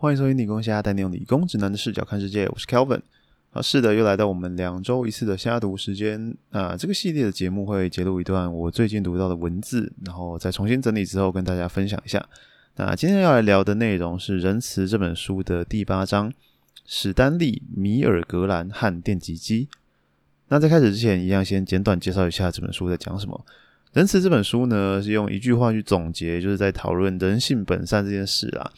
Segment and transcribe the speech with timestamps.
[0.00, 2.46] 欢迎收听理工虾，带你用理工直男的视角看世界。
[2.46, 3.00] 我是 Kelvin。
[3.50, 6.36] 啊，是的，又来到我们两周一次的虾读时间。
[6.50, 12.24] 啊，这个系列的节目会揭露一段我最近读到的文字，然后再重新整理之后跟大家分享一下。
[12.76, 16.32] 那今天要来聊的内容是《仁慈》这本书的第八章——
[16.86, 19.66] 史丹利·米尔格兰和电击机。
[20.46, 23.44] 那在开始之前，一样先简短介绍一下这本书在讲什么。
[23.94, 28.70] 《仁慈》这本书呢，是用一句话去总结，就是在讨论人性本善这件事啊。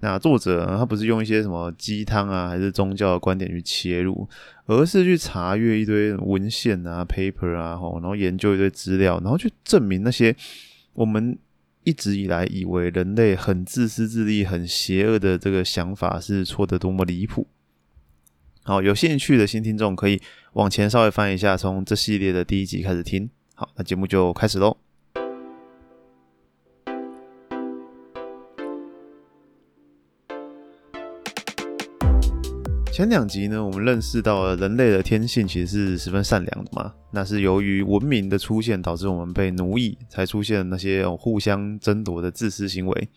[0.00, 4.28] 那作者他不是用一些什么鸡汤啊，还是宗教的观点去切入，
[4.66, 10.36] 而是去查阅一堆文献啊、paper 啊，然后研究一堆资料，然后去证明那些
[10.92, 11.38] 我们
[11.84, 17.46] 一直以来以为人类很自私自利、很邪恶的这个想法是错的多么离谱。
[18.62, 20.20] 好，有兴趣的新听众可以
[20.52, 23.30] 往前稍微翻一下，从这系列的第一集开始听。
[23.54, 24.85] 好，那节目就开始喽。
[32.96, 36.94] 前两集呢，我们认识到了人类的天性其实是十分善良的嘛。
[37.10, 43.08] 那是由于文明的出现，导致我们被奴役，才出现那些互相争夺的自私行为。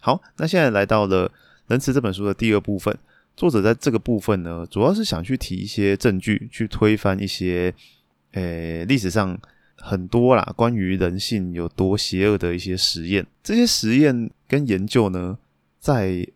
[0.00, 1.28] 好，那现在来到了
[1.66, 2.96] 《仁慈》这本书的第二部分，
[3.36, 7.74] 作者在这个部分呢，主要是想去提一些证据，去推翻一些，
[8.32, 9.38] 诶，历史上
[9.76, 13.26] 很多啦关于人性有多邪恶的一些实验。
[13.42, 15.36] 这些实验跟研究呢，
[15.78, 16.26] 在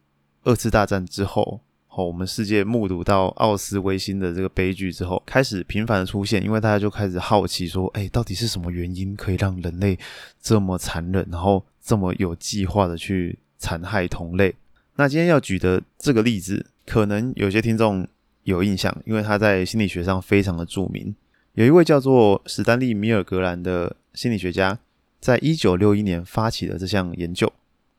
[0.42, 1.62] 二次大战之后。
[1.94, 9.98] 好，我们世界目睹到奥斯维辛的这个悲剧之后，开始频繁的出现，因为大家就开始好奇说，哎，到底是什么原因可以让人类
[10.40, 14.54] 这么残忍，然后这么有计划的去残害同类？
[14.96, 18.08] 那今天要举的这个例子，可能有些听众
[18.44, 21.14] 有印象，因为他在心理学上非常的著名。
[21.52, 24.78] 有一位叫做史丹利·米尔格兰的心理学家，
[25.20, 27.52] 在一九六一年发起了这项研究。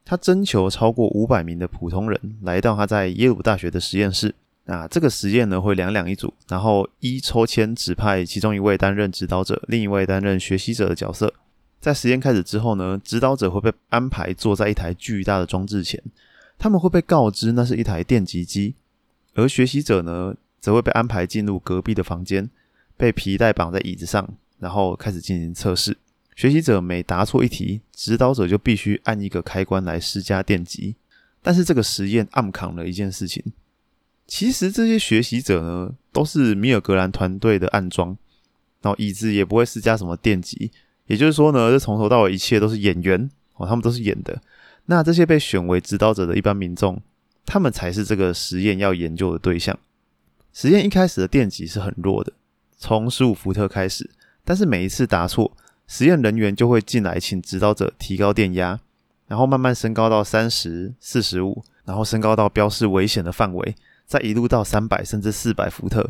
[0.05, 4.33] 他征求超过五百名的普通人来到他在耶鲁大学的实验室。
[4.65, 11.33] 那这个实验呢会两两一组，然后一抽签指派其中一位担任指导者，另一位担任学习者的角色。
[11.81, 16.01] 在实验开始之后呢，指导者会被安排坐在一台巨大的装置前，
[16.57, 18.75] 他们会被告知那是一台电击机，
[19.33, 22.49] 而学习者呢则会被安排进入隔壁的房间，
[22.95, 24.25] 被皮带绑在椅子上，
[24.59, 25.97] 然后开始进行测试。
[26.35, 30.95] 学习者每答错一题，指导者就必须按一个开关来施加电击。
[31.41, 33.43] 但是这个实验暗扛了一件事情，
[34.25, 38.17] 其实这些学习者呢都是米尔格兰团队的暗装，
[38.81, 40.71] 然后椅子也不会施加什么电击。
[41.07, 44.41] 也就是说呢，这从头到尾一切都是演员哦，他们都是演的。
[44.85, 47.01] 那这些被选为指导者的一般民众，
[47.45, 49.77] 他们才是这个实验要研究的对象。
[50.53, 52.31] 实验一开始的电击是很弱的，
[52.77, 54.09] 从十五伏特开始，
[54.45, 55.51] 但是每一次答错。
[55.93, 58.79] 实验人员就会进来，请指导者提高电压，
[59.27, 63.75] 然后慢慢升高到三十四十五，然后升高到标示危险的范围，
[64.07, 66.09] 再一路到三百甚至四百伏特。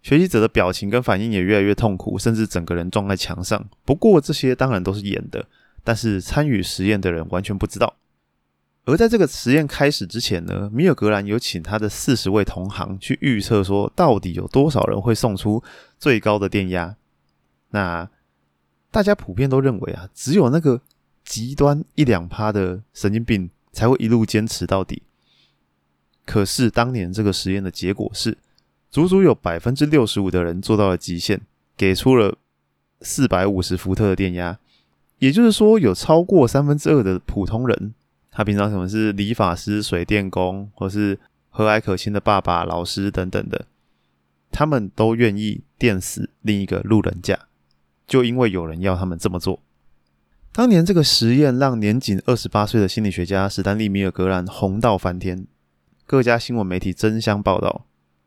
[0.00, 3.62] 学习者的表情跟反应也越来越痛苦，甚至整个人撞在墙上。
[3.84, 5.44] 不过这些当然都是演的，
[5.84, 7.96] 但是参与实验的人完全不知道。
[8.86, 15.62] 而在这个实验开始之前呢，米尔格兰有请他的四十位同行去预测，说到底有多少人会送出
[15.98, 16.96] 最高的电压。
[17.68, 18.08] 那
[18.94, 20.80] 大家普遍都认为啊，只有那个
[21.24, 25.02] 极端一两趴的神经病才会一路坚持到底。
[26.24, 28.38] 可是当年这个实验的结果是，
[28.92, 31.40] 足足有百分之六十五的人做到了极限，
[31.76, 32.38] 给出了
[33.00, 34.56] 四百五十伏特的电压。
[35.18, 37.92] 也就是说，有超过三分之二的普通人，
[38.30, 41.18] 他平常可能是理发师、水电工，或是
[41.50, 43.66] 和蔼可亲的爸爸、老师等等的，
[44.52, 47.36] 他们都愿意电死另一个路人甲。
[48.06, 49.60] 就因为有人要他们这么做，
[50.52, 55.46] 当年这个实验让年仅二十八岁的心理学家史丹利·米尔格兰红到翻天，
[56.06, 57.86] 各家新闻媒体争相报道，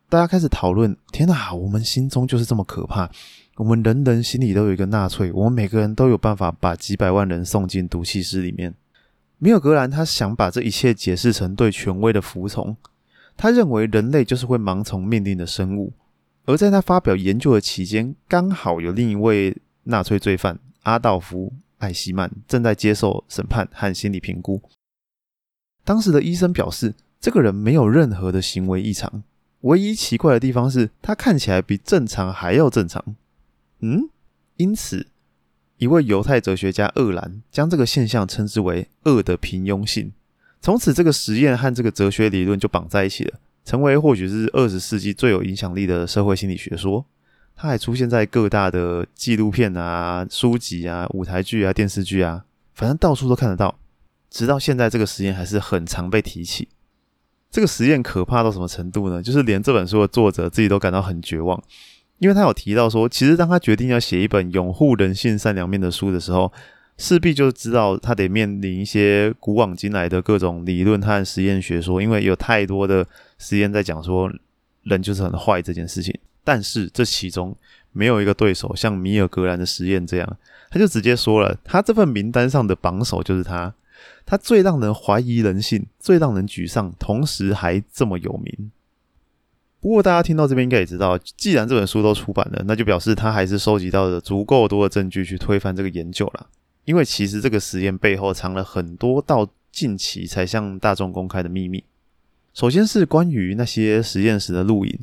[0.10, 3.10] 大家开始讨论：天哪，我们心中就是这么可怕，
[3.56, 8.74] 我们人人心里都有一个纳粹，我们每个人都有办法把几百万人送进毒气室里面。
[9.38, 12.76] 米尔格兰他想把这一切解释成对权威的服从，
[13.38, 15.94] 他认为人类就是会盲从命令的生物，
[16.46, 19.56] 而在他发表研究的期间，刚好有另一位。
[19.88, 24.62] 纳粹罪犯阿道夫·艾希曼正在接受审判和心理评估。
[25.84, 29.24] 当时的医生表示，这个人没有任何的行为异常，
[29.62, 33.16] 唯一奇怪的地方是他看起来比正常还要正常。
[33.80, 34.10] 嗯，
[34.58, 35.08] 因此，
[35.78, 40.12] 一位犹太哲学家厄兰将这个现象称之为“恶的平庸性”。
[40.60, 47.06] 从此，这个实验和这个哲学理论就绑在一起了，成为或许是二十世纪最有影响力的社会心理学说。
[47.60, 52.46] 它还出现在各大的纪录片啊、书籍啊、舞台剧啊、电视剧啊，
[52.76, 53.76] 反正到处都看得到。
[54.30, 56.68] 直到现在，这个实验还是很常被提起。
[57.50, 59.24] 这个实验可怕到什么程度呢？
[59.24, 61.60] 就是连这本书的作者自己都感到很绝望，
[62.20, 66.52] 因为他有提到说，其实当他决定要写一本拥护人性善良面的书的时候，
[66.98, 73.08] 势必就知道他得面临一些古往今来的各种理论和实验学说，因为有太多的
[73.40, 74.30] 实验在讲说
[74.84, 76.14] 人就是很坏这件事情。
[76.48, 77.54] 但是这其中
[77.92, 80.38] 没有一个对手像米尔格兰的实验这样，
[80.70, 83.74] 他就直接说了，他这份名单上的榜首就是他。
[84.26, 88.72] 他最让人怀疑人性，最让人沮丧，同时还这么有名。
[89.82, 96.48] 不过，大家听到这边应该也知道，既然这本书都出版了，那就表示他还是收集到了足够多的证据去推翻这个研究了。
[96.86, 101.84] 因为其实这个实验背后藏了很多到近期才向大众公开的秘密。
[102.54, 105.00] 首先是关于那些实验室的录影，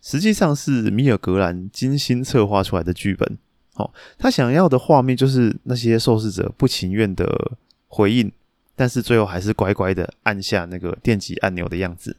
[0.00, 3.38] 实际上是米尔格兰精心策划出来的剧本。
[3.74, 7.52] 哦，他想要的画面就是那些受试者不情愿的
[7.88, 8.30] 回应。
[8.76, 12.16] 但是最后还是乖乖的按下那个电击按钮的样子。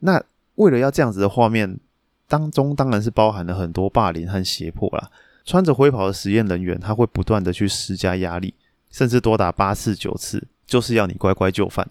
[0.00, 0.20] 那
[0.56, 1.78] 为了要这样子的画面，
[2.26, 5.08] 当中当然是包含了很多霸凌和胁迫啦。
[5.44, 8.52] 穿着灰袍的实验人员，他会不断的去施加压力，
[8.90, 11.88] 甚至多达八次九次，就是要你乖乖就范。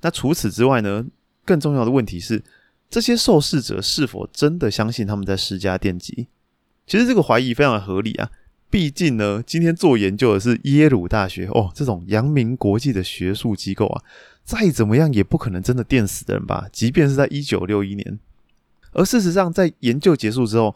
[0.00, 1.06] 那除此之外呢？
[1.44, 2.42] 更重要的问题是，
[2.92, 6.26] 这些受试者是否真的相信他们在施加电击？
[6.86, 8.30] 其实这个怀疑非常的合理啊。
[8.68, 14.02] 毕竟呢，今天做研究的是耶鲁大学哦，这种扬名国际的学术机构啊，
[14.44, 16.68] 再怎么样也不可能真的电死的人吧？
[16.70, 18.18] 即便是在一九六一年，
[18.92, 20.74] 而事实上，在研究结束之后，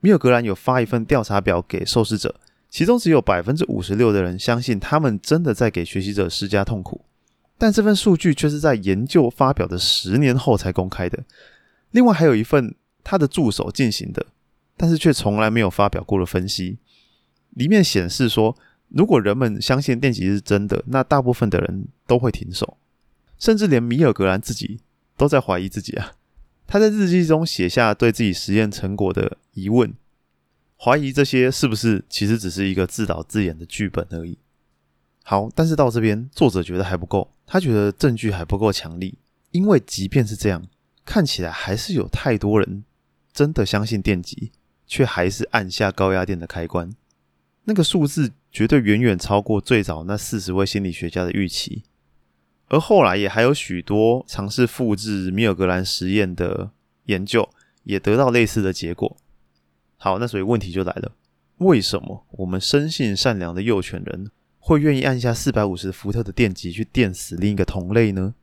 [0.00, 2.34] 米尔格兰有发一份调查表给受试者，
[2.68, 7.06] 其中只有百分之五十六的人相信他们真的在给学习者施加痛苦，
[7.58, 11.24] 但这份数据却是在研究发表的十年后才公开的。
[11.90, 14.24] 另外还有一份他的助手进行的，
[14.76, 16.78] 但是却从来没有发表过的分析。
[17.50, 18.56] 里面显示说，
[18.90, 22.76] 如果人们相信电击是真的，那大部分的人都会停手，
[23.38, 24.80] 甚至连米尔格兰自己
[25.16, 26.12] 都在怀疑自己啊。
[26.66, 29.92] 他在日记中写下对自己实验成果的疑问，
[30.76, 34.38] 怀疑这些是不是其实只是一个自导自演的剧本而已。
[35.30, 39.18] 好，但是到这边作者觉得还不够，他觉得证据还不够强力，
[39.50, 40.66] 因为即便是这样，
[41.04, 42.82] 看起来还是有太多人
[43.30, 44.52] 真的相信电击，
[44.86, 46.90] 却还是按下高压电的开关。
[47.64, 51.82] 那个数字绝对远远超过最早那四十位心理学家的预期，
[52.68, 56.70] 而后来也还有许多尝试复制米尔格兰实验的
[57.04, 57.46] 研究，
[57.82, 59.14] 也得到类似的结果。
[59.98, 61.12] 好，那所以问题就来了：
[61.58, 64.30] 为什么我们深信善良的幼犬人
[64.68, 68.34] 会愿意按下四百五十伏特的电极去电死另一个同类呢？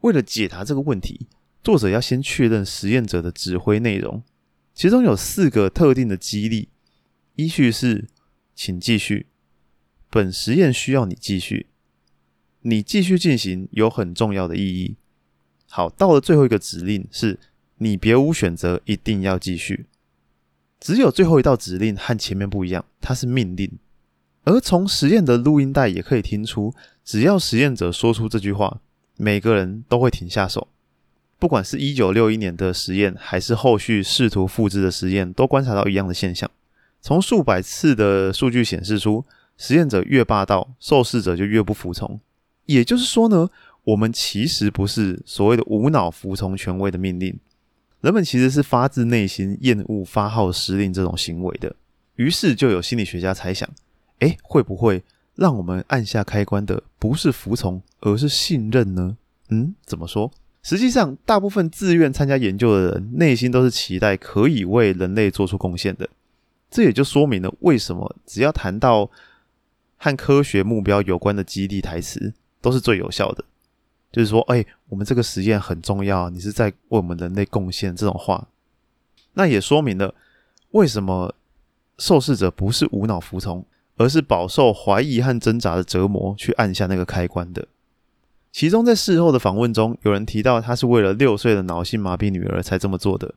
[0.00, 1.28] 为了解答这个问题，
[1.62, 4.24] 作者要先确认实验者的指挥内容，
[4.74, 6.70] 其中有四个特定的激励，
[7.36, 8.08] 依序是。
[8.56, 9.26] 请继续。
[10.10, 11.66] 本实验需要你继续。
[12.62, 14.96] 你继续进行有很重要的意义。
[15.68, 17.38] 好，到了最后一个指令是：
[17.78, 19.86] 你别无选择，一定要继续。
[20.80, 23.78] 只有最后一道指令和前面不一样，它是命令。
[24.44, 26.74] 而从实验的录音带也可以听出，
[27.04, 28.80] 只要实验者说出这句话，
[29.16, 30.68] 每个人都会停下手。
[31.38, 36.50] 不管是一九六一年的实验，还是后续试图复制的实验，都观察到一样的现象。
[37.00, 39.24] 从数百次的数据显示出，
[39.58, 42.18] 实验者越霸道，受试者就越不服从。
[42.66, 43.50] 也就是说呢，
[43.84, 47.38] 我们其实不是所谓的无脑服从权威的命令，
[48.00, 51.76] 人们其实是发自内心厌恶发号施令这种行为的。
[52.16, 53.68] 于是就有心理学家猜想：
[54.20, 55.02] 诶，会不会
[55.34, 59.16] 让我们按下开关的不是服从，而是信任呢？
[59.48, 60.30] 嗯，怎么说？
[60.62, 66.08] 实际上，大部分自愿参加研究的人，内心都是期待可以为人类做出贡献的。
[66.70, 69.10] 这也就说明了为什么只要谈到
[69.96, 73.44] 和科学目标有关的激励台词都是最有效的。
[74.10, 78.48] 就是说，哎，我们这个实验很重要，你是在为我们人类贡献这种话。
[79.34, 80.14] 那也说明了
[80.70, 81.34] 为什么
[81.98, 83.64] 受试者不是无脑服从，
[83.96, 87.68] 而是饱受怀疑和挣扎的折磨去按下那个开关的。
[88.52, 93.34] 其中在事后的访问中，有人提到他是为了六岁的脑性麻痹女儿才这么做的。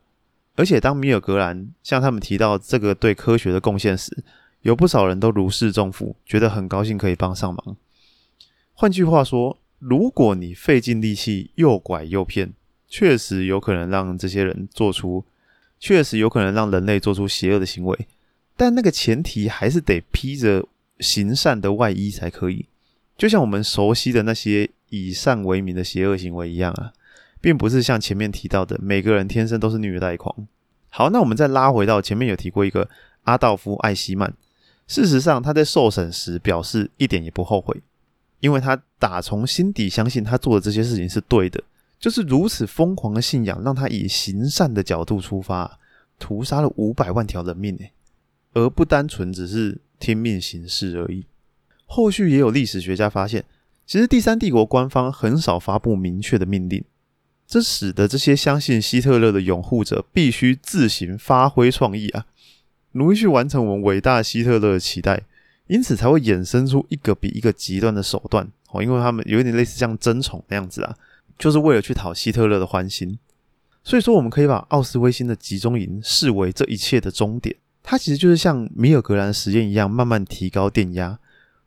[0.54, 4.24] 而且，当米尔格兰向他们提到这个对科学的贡献时，
[4.62, 7.76] 有不少人都如释重负，觉得很高兴可以帮上忙。
[8.72, 12.52] 换句话说，如果你费尽力气诱拐诱骗，
[12.88, 15.24] 确实有可能让这些人做出，
[15.78, 18.08] 确实有可能让人类做出邪恶的行为。
[18.58, 20.68] 但那个前提还是得披着
[21.00, 22.66] 行善的外衣才可以。
[23.16, 26.92] 就像我们熟悉的那些以善为名的邪恶行为一样啊。
[27.40, 30.48] 并不是像前面提到的，每个人天生都是虐待狂。
[30.88, 32.90] 好，那我们再拉回到前面有提过一个
[33.22, 34.34] 阿道夫·艾希曼。
[34.88, 37.80] 事实上，他在受审时表示一点也不后悔，
[38.40, 41.62] 因为他打从心底相信他做的这些事情是对的，
[42.00, 45.78] 就是如此疯狂的信仰，让他以行善的角度出发，
[46.18, 47.92] 屠杀了五百万条人命诶，
[48.58, 51.24] 而不单纯只是听命行事而已。
[51.86, 53.44] 后续也有历史学家发现，
[53.86, 56.84] 其实第三帝国官方很少发布明确的命令，
[57.46, 62.26] 这使得这些相信希特勒的拥护者必须自行发挥创意啊，
[62.92, 65.22] 努力去完成我们伟大希特勒的期待，
[65.66, 70.96] 因此才会衍生出一个比一个极端的手段哦，因为他们有点类似像争宠那样子啊。
[71.38, 73.16] 就是为了去讨希特勒的欢心，
[73.84, 77.54] 所以说我们可以把奥斯威辛的集中营视为这一切的终点。
[77.90, 81.18] 它其实就是像米尔格兰实验一样，慢慢提高电压，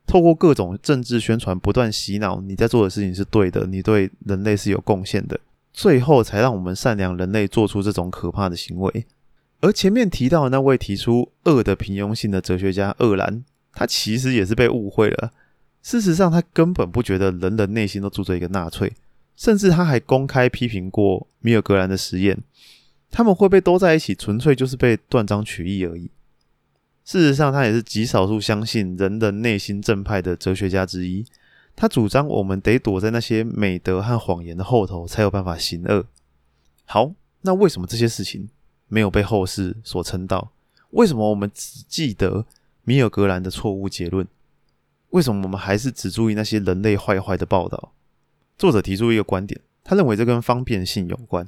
[0.06, 5.40] 透过各种政治宣传不断洗脑，你在做的事情是对的，你对人类是有贡献的，
[5.74, 9.08] 最后才让我们善良人类做出这种可怕的行为。
[9.62, 15.32] 而前面提到的那位提出恶的平庸性的哲学家厄兰，他其实也是被误会了。
[15.82, 18.94] 事实上，他根本不觉得人人内心都住着一个纳粹。
[19.36, 22.38] 甚至他还公开批评过米尔格兰的实验，
[23.12, 26.10] 他们会被兜在一起，纯粹就是被断章取义而已。
[27.04, 31.26] 事实上，他也是极少数相信人的内心正派的哲学家之一。
[31.76, 36.06] 他主张我们得躲在那些美德和谎言的后头，才有办法行恶。
[36.86, 38.50] 好，那为什么这些事情
[38.88, 40.52] 没有被后世所称道？
[40.92, 42.46] 为什么我们只记得
[42.84, 44.28] 米尔格兰的错误结论？
[45.10, 47.94] 为什么我们还是只注意那些人类坏坏的报道？
[48.58, 51.48] 作者提出一个观点，他认为这跟方便性有关。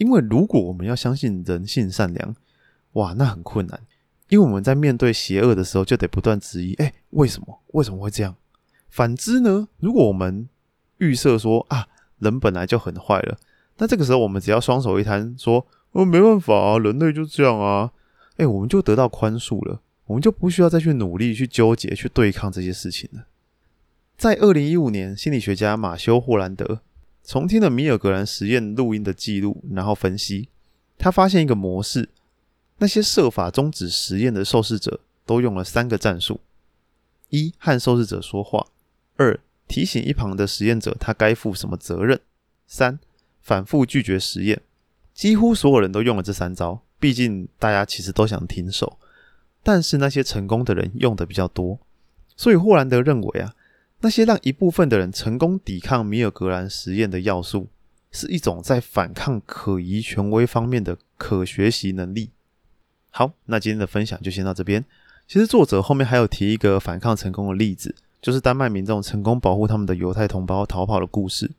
[0.00, 2.34] 因为如果我们要相信人性善良，
[2.92, 3.78] 哇，那很困难。
[4.30, 7.60] 因为我们在面对邪恶的时候，就得不断质疑：哎，为什么？
[7.72, 8.34] 为什么会这样？
[8.88, 9.68] 反之呢？
[9.78, 10.48] 如果我们
[10.96, 11.86] 预设说啊，
[12.18, 13.38] 人本来就很坏了，
[13.76, 17.92] 那这个时候我们只要双手一摊，说哦，没办法啊，人类就这样啊，
[18.38, 23.26] 哎，我们就得到宽恕了，我们就不需要再去努力去纠结去对抗这些事情了。
[24.16, 26.80] 在二零一五年，心理学家马修霍兰德
[27.22, 30.48] 重听了米尔格兰实验录音的记录，然后分析，
[30.98, 32.08] 他发现一个模式：
[32.78, 36.40] 那些设法终止实验的受试者都用了三个战术：
[37.28, 38.66] 一、和受试者说话；
[39.16, 42.18] 二、提醒一旁的实验者他该负什么责任；
[42.66, 42.98] 三、
[43.40, 44.62] 反复拒绝实验。
[45.14, 48.98] 几乎所有人都用了这三招，毕竟大家其实都想停手，
[49.62, 51.78] 但是那些成功的人用的比较多，
[52.34, 53.54] 所以霍兰德认为啊。
[54.02, 57.68] 那些让一部分的人成功抵抗米尔格兰实验的要素，
[58.10, 62.30] 是一种在反抗可疑权威方面的可学习能力。
[63.10, 64.84] 好，那今天的分享就先到这边。
[65.28, 71.50] 其实作者后面还有提一个反抗成功的例子，就是丹麦民众成功保护他们的犹太同胞逃跑的故事。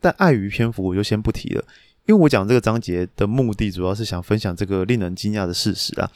[0.00, 1.64] 但碍于篇幅，我就先不提了，
[2.06, 6.08] 因为我讲这个章节的目的主要是想分享这个令人惊讶的事实啊。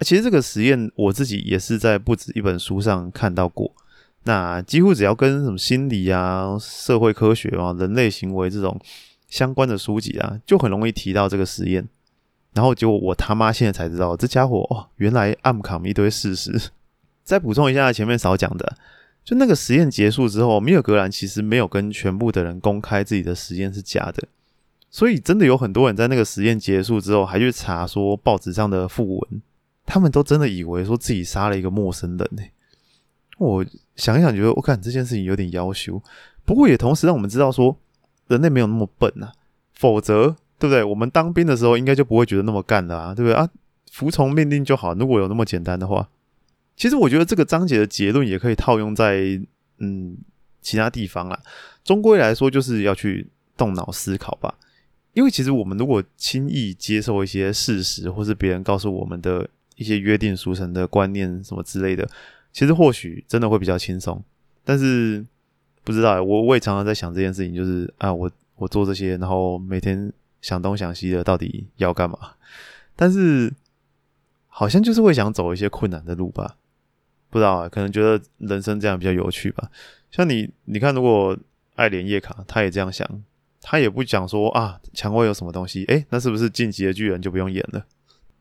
[0.00, 3.70] 其实这个实验我自己也是在不止一本书上看到过。
[4.28, 8.78] 那几乎只要跟什么心理啊、社会科学啊、人类行为这种
[9.26, 11.88] 相关的书籍啊，就很容易提到这个实验。
[12.52, 16.60] 然后结果我他妈现在才知道，这家伙哦，原来暗扛一堆事实。
[17.24, 18.76] 再补充一下前面少讲的，
[19.24, 24.28] 就那个实验结束之后，米尔格兰其实没有跟全部的人公开自己的实验是假的，
[24.90, 29.42] 所以真的有很多人在那个实验结束之后还去查说报纸上的副文，
[29.86, 32.42] 他们都真的以为说自己杀了一个陌生人呢。
[33.38, 33.64] 我
[33.98, 36.02] 想一想，觉得我看这件事情有点要求，
[36.46, 37.76] 不过也同时让我们知道说，
[38.28, 39.32] 人类没有那么笨呐，
[39.74, 40.82] 否则对不对？
[40.82, 43.46] 我们当兵的时候应该就不会觉得那么干了啊，对不对啊？
[43.90, 44.94] 服从命令就好。
[44.94, 46.08] 如果有那么简单的话，
[46.76, 49.40] 其实我觉得这个章节的结论也可以套用在
[49.78, 50.16] 嗯
[50.62, 51.40] 其他地方啊。
[51.82, 54.54] 终归来说，就是要去动脑思考吧。
[55.14, 62.08] 因为其实我们如果轻易接受一些事实，或是别人告诉我们的一些约定俗成的观念什么之类的。
[62.58, 64.20] 其实或许真的会比较轻松，
[64.64, 65.24] 但是
[65.84, 70.12] 不知道我我也常常在想这件事情，就是啊，我我做这些，然后每天
[70.42, 72.18] 想东想西的，到底要干嘛？
[72.96, 73.54] 但是
[74.48, 76.56] 好像就是会想走一些困难的路吧，
[77.30, 79.70] 不知道啊，可能觉得人生这样比较有趣吧。
[80.10, 81.38] 像你，你看，如果
[81.76, 83.08] 爱莲叶卡他也这样想，
[83.60, 87.86] 他也不讲说啊，蔷薇有什么东西，诶，那是不是晋级的巨人就不用演了？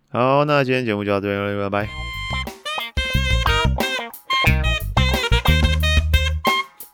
[0.08, 2.57] 好，那今天节目就到这边了，拜拜。